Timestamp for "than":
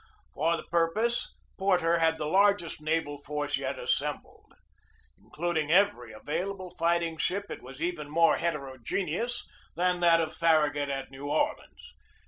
9.75-9.99